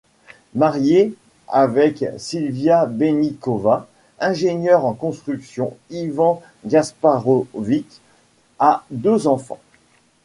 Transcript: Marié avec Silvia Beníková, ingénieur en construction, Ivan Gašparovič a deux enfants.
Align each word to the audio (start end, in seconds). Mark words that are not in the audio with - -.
Marié 0.55 1.13
avec 1.47 2.03
Silvia 2.17 2.87
Beníková, 2.87 3.87
ingénieur 4.19 4.83
en 4.83 4.95
construction, 4.95 5.77
Ivan 5.91 6.41
Gašparovič 6.65 7.85
a 8.57 8.83
deux 8.89 9.27
enfants. 9.27 9.61